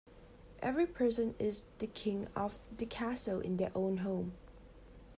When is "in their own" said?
3.39-3.97